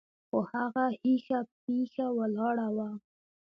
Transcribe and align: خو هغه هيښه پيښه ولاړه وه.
خو 0.27 0.37
هغه 0.53 0.85
هيښه 1.01 1.39
پيښه 1.63 2.05
ولاړه 2.17 2.67
وه. 2.75 2.89